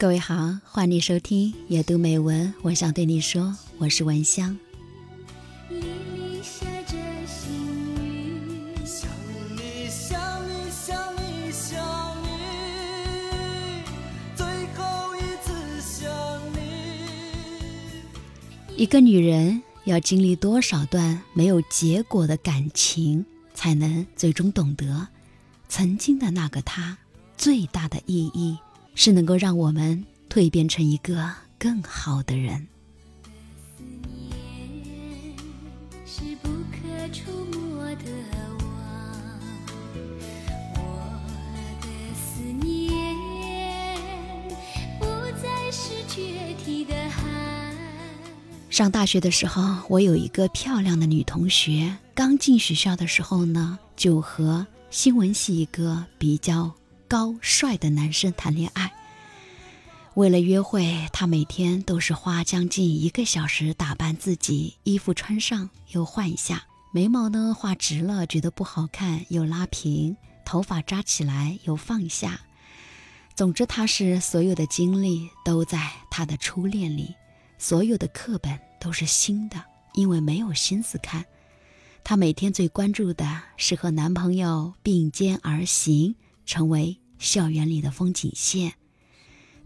[0.00, 2.54] 各位好，欢迎收听阅读美文。
[2.62, 4.56] 我想对你说，我是文香。
[5.68, 7.50] 夜里下着细
[8.00, 9.10] 雨，想
[9.56, 10.16] 你想
[10.46, 12.28] 你想你想你，
[14.36, 15.50] 最后一次
[15.82, 16.08] 想
[16.52, 16.60] 你。
[18.76, 25.08] 一个女人要经历多少段没有结果的感情，才能最终懂得，
[25.68, 26.98] 曾经的那个她
[27.36, 28.56] 最大的意义
[29.00, 32.66] 是能够让我们蜕变成一个更好的人。
[48.68, 56.72] 上大学的时候，我有一个漂亮的女同学，刚进学校的时候呢，就和新闻系一个比较
[57.06, 58.87] 高帅的男生谈恋爱。
[60.18, 72.40] 为了约会，她每天都是花将近一个小时打扮自己，衣服穿上又换一下，眉毛呢画直了觉得不好看又拉平，头发扎起来又放下。
[73.36, 77.14] 总之，她是所有的精力都在她的初恋里。
[77.56, 79.64] 所有的课本都是新的，
[79.94, 81.24] 因为没有心思看。
[82.02, 88.72] 她每天最关注的是和男朋友并肩而行，成为校园里的风景线。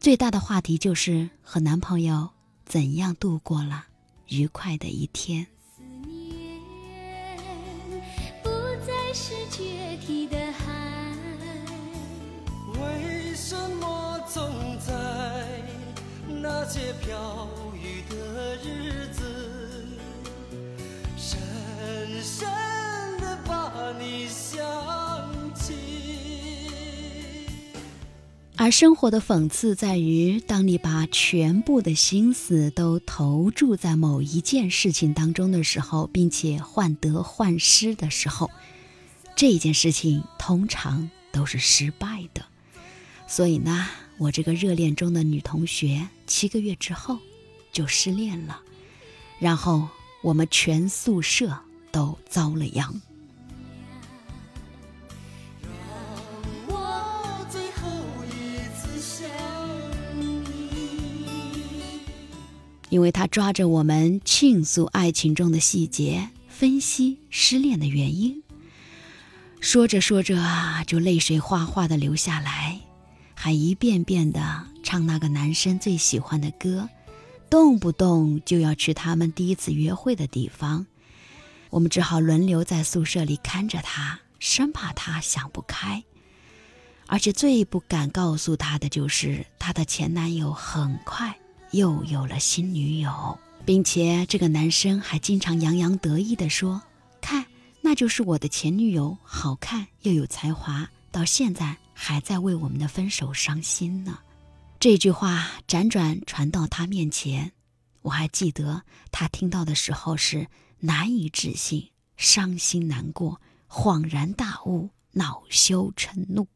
[0.00, 2.30] 最大的话题就是和男朋友
[2.64, 3.84] 怎样度过了
[4.28, 5.46] 愉快的一天。
[5.76, 6.58] 思念
[8.42, 8.48] 不
[8.86, 11.14] 再是决堤的海。
[12.80, 14.42] 为什么总
[14.78, 14.94] 在
[16.26, 19.19] 那些飘雨的日子，
[28.60, 38.50] 而生活的讽刺在于，当你把全部的心思都投注在某一件事情当中的时候，并且患得患失的时候，
[39.34, 42.44] 这件事情通常都是失败的。
[43.26, 43.88] 所以呢，
[44.18, 47.16] 我这个热恋中的女同学，七个月之后
[47.72, 48.60] 就失恋了，
[49.38, 49.88] 然后
[50.22, 51.58] 我们全宿舍
[51.90, 53.00] 都遭了殃。
[62.90, 68.42] 因为他抓着我们倾诉爱情中的细节，分析失恋的原因。
[69.60, 72.80] 说着说着啊，就泪水哗哗的流下来，
[73.34, 76.88] 还一遍遍的唱那个男生最喜欢的歌，
[77.48, 80.86] 动不动就要去他们第一次约会的地方。
[81.70, 86.02] 我们只好轮流在宿舍里看着他，生怕他想不开。
[87.06, 91.36] 而且最不敢告诉他的就是，她的前男友很快
[91.72, 96.82] 又有了新女友，并且这个男生还经常洋洋得意地说
[97.20, 97.46] ：“看，
[97.80, 104.18] 那就是我的前女友，好看又有才华，到现在还在为我们的分手伤心呢。”
[104.80, 107.52] 这句话辗转传到他面前，
[108.02, 108.82] 我还记得
[109.12, 110.48] 他听到的时候是
[110.80, 116.48] 难以置信、伤心难过、恍然大悟、恼羞成怒。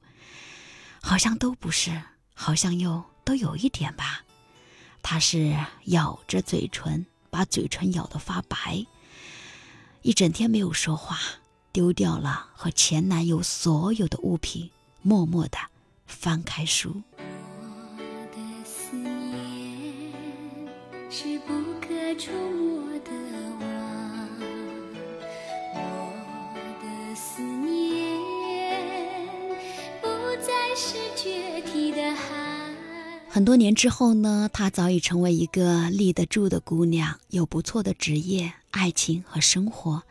[1.00, 2.02] 好像都不是，
[2.34, 4.24] 好像又都有一点吧。
[5.06, 5.54] 他是
[5.84, 8.86] 咬着嘴唇，把嘴唇咬得发白，
[10.00, 11.18] 一整天没有说话，
[11.72, 14.70] 丢掉了和前男友所有的物品，
[15.02, 15.58] 默默地
[16.06, 17.02] 翻开书。
[17.18, 17.96] 我
[18.32, 20.10] 的思念
[21.10, 21.52] 是不
[21.82, 22.63] 可触摸
[33.34, 40.04] 很多年之后呢，她早已成为一个立得住的姑娘，有不错的职业、爱情和生活。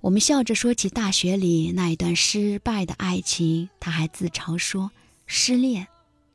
[0.00, 4.90] 我们笑着说起大学里那一段失败的爱情，她还自嘲说，
[5.28, 5.86] 失恋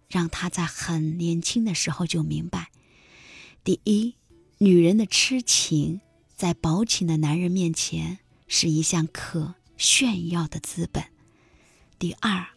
[0.07, 2.69] 让她在很年轻的时候就明白：
[3.65, 4.15] 第一，
[4.59, 5.99] 女人的痴情
[6.33, 11.03] 在薄情的男人面前是一项可炫耀的资本；
[11.99, 12.47] 第二，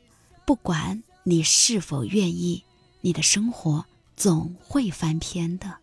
[0.47, 2.63] 不管你是否愿意，
[3.09, 3.87] 你的生活
[4.19, 5.79] 总会翻篇的。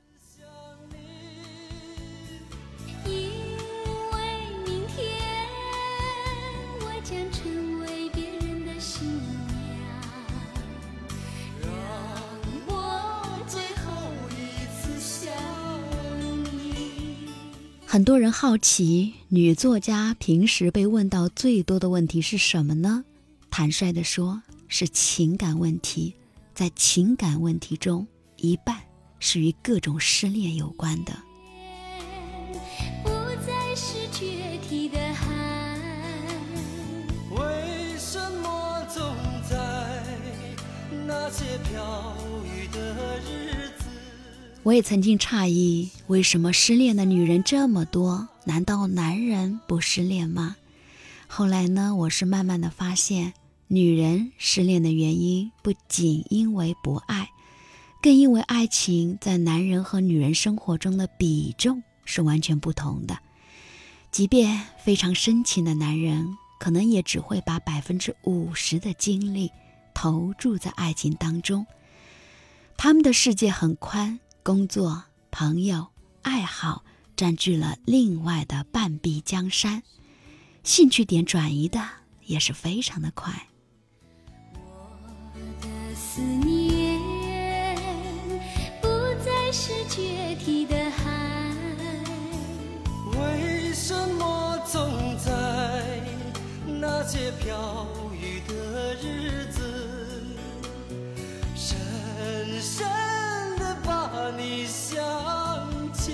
[17.87, 23.03] 很多人好奇，女作家平时被问到最多的问题是什么呢？
[23.49, 26.13] 坦率地说，是情感问题。
[26.55, 28.07] 在情感问题中，
[28.37, 28.81] 一半
[29.19, 31.11] 是与各种失恋有关的。
[33.03, 33.09] 不
[33.45, 35.77] 再是决堤的海，
[37.31, 39.03] 为什么总
[39.49, 40.01] 在
[41.05, 42.15] 那些飘
[42.45, 43.83] 雨的日子？
[44.63, 48.29] 我也曾经诧异，为什么失恋的女人这么多？
[48.45, 50.55] 难道男人不失恋吗？
[51.27, 53.33] 后来呢，我是慢慢的发现，
[53.67, 57.29] 女人失恋的原因不仅因为不爱，
[58.01, 63.17] 更因为爱情在男人和女人生活中的比重是完全不同的。
[64.11, 69.51] 即便非常深情的男人，可能也只会把百分之五十的精力
[69.93, 71.65] 投注在爱情当中，
[72.77, 74.19] 他们的世界很宽。
[74.43, 75.87] 工作、朋友、
[76.21, 76.85] 爱好
[77.15, 79.81] 占据了另外的半壁江山，
[80.63, 81.83] 兴趣点转移的
[82.27, 83.47] 也是非常的快。
[97.45, 97.87] 飘
[98.19, 99.61] 雨的日子，
[101.55, 101.77] 深
[102.59, 102.83] 深
[103.59, 104.97] 的把你想
[105.93, 106.11] 起？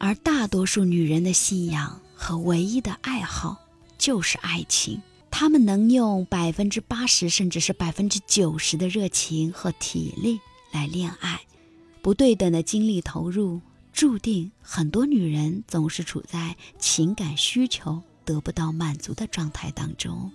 [0.00, 3.56] 而大多数女人的信仰和唯一的爱好
[3.96, 10.40] 就是爱情，她们能用百分之八十甚至是百分之九十的热情和体力
[10.72, 11.42] 来恋爱，
[12.02, 13.60] 不对等的精力投入，
[13.92, 20.30] 注定很多女人总是处在情感需求得不到满足的状态当中。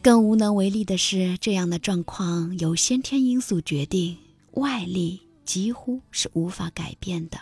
[0.00, 4.16] 更无能为力的是，这样的状况由先天因素决定，
[4.52, 7.38] 外力几乎是无法改变的。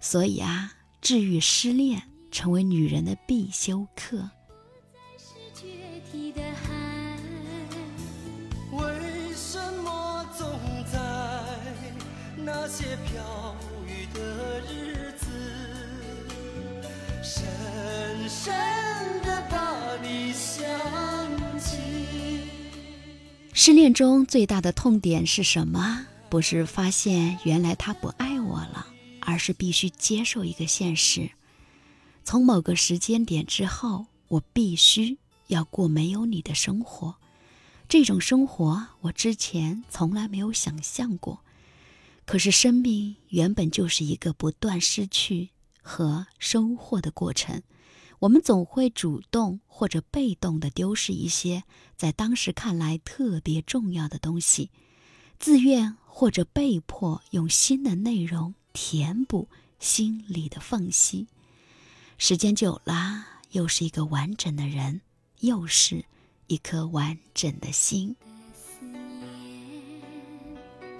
[0.00, 4.30] 所以啊，治愈失恋成为女人的必修课。
[12.68, 13.56] 些飘
[13.86, 15.26] 雨的日子，
[17.22, 18.52] 深深
[19.22, 20.62] 的把你想
[21.58, 21.78] 起？
[23.54, 26.06] 失恋中最大的痛点是什么？
[26.28, 28.86] 不是发现原来他不爱我了，
[29.20, 31.30] 而是必须接受一个现实：
[32.22, 35.16] 从某个时间点之后，我必须
[35.46, 37.14] 要过没有你的生活。
[37.88, 41.40] 这种生活我之前从来没有想象过。
[42.28, 45.48] 可是生命原本就是一个不断失去
[45.80, 47.62] 和收获的过程。
[48.18, 51.64] 我们总会主动或者被动地丢失一些
[51.96, 54.70] 在当时看来特别重要的东西，
[55.38, 59.48] 自愿或者被迫用新的内容填补
[59.80, 61.28] 心里的缝隙。
[62.18, 65.00] 时间久了，又是一个完整的人，
[65.40, 66.04] 又是
[66.48, 68.16] 一颗完整的心。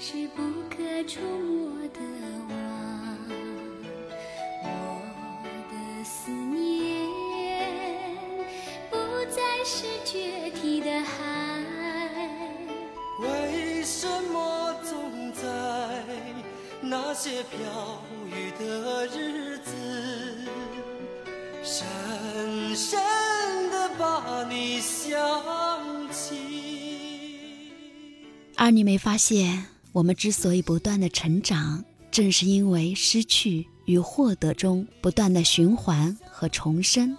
[0.00, 0.76] 是不可
[1.08, 1.98] 触摸的
[2.48, 2.56] 网，
[4.62, 4.66] 我
[5.72, 5.74] 的
[6.04, 7.04] 思念
[8.90, 8.96] 不
[9.28, 11.60] 再是决堤的海，
[13.20, 15.42] 为什么总在
[16.80, 19.72] 那些飘雨的日子，
[21.64, 23.00] 深深
[23.72, 25.18] 的把你想
[26.12, 26.36] 起？
[28.56, 29.66] 而你没发现，
[29.98, 37.16] 我们之所以不断的成长，正是因为失去与获得中不断的循环和重生，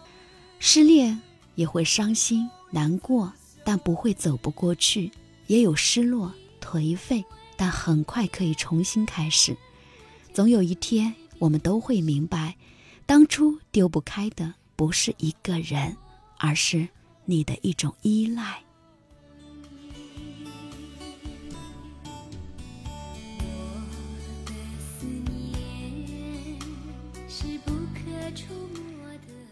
[0.60, 1.20] 失恋。
[1.56, 3.34] 也会伤心难过，
[3.66, 5.12] 但不会走不过去；
[5.48, 7.22] 也有失落颓废，
[7.58, 9.58] 但很快可以重新开始。
[10.34, 12.56] 总有一天，我们都会明白，
[13.06, 15.98] 当初丢不开的不是一个人，
[16.38, 16.88] 而是
[17.26, 18.64] 你的一种依赖。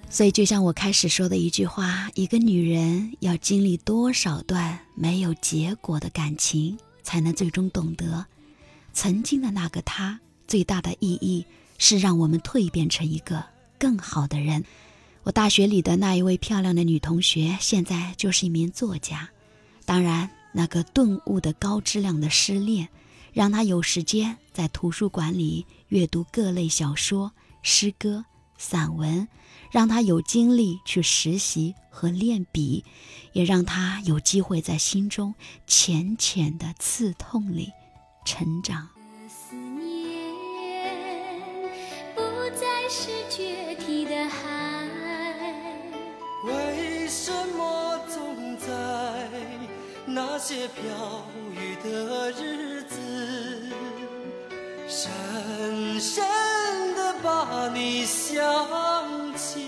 [0.09, 8.25] 所以，就像我开始说的一句话：一个女人要经历多少段没有结果的感情，才能最终懂得，
[8.93, 11.45] 曾经的那个她最大的意义
[11.77, 13.43] 是让我们蜕变成一个
[13.77, 14.63] 更好的人。
[15.23, 19.29] 我大学里的那一位漂亮的女同学，现在就是一名作家，
[19.85, 22.87] 当然，那个顿悟的高质量的失恋，
[23.33, 28.23] 让她有时间在图书馆里阅读各类小说、诗歌、
[28.57, 29.27] 散文，
[29.71, 32.83] 让他有精力去实习和练笔，
[33.33, 35.35] 也让他有机会在心中
[35.65, 37.71] 浅浅的刺痛里
[38.25, 38.89] 成长。
[39.27, 41.03] 思念
[42.15, 42.21] 不
[42.55, 44.87] 再是决堤的海，
[46.43, 49.29] 为什么总在
[50.05, 52.95] 那些飘雨的日子，
[54.87, 56.25] 深深
[57.73, 58.35] 你想
[59.35, 59.59] 起？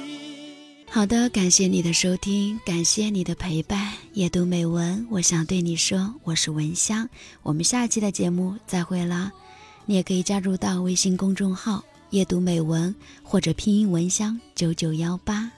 [0.91, 3.94] 好的，感谢你的收听，感谢你的陪伴。
[4.13, 7.08] 夜读美文，我想对你说，我是文香。
[7.44, 9.32] 我们下期的节目再会啦！
[9.86, 15.51] 你也可以加入到微信公众号“夜读美文”或者拼音文香九九幺八。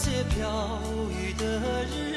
[0.00, 2.07] 那些飘雨的日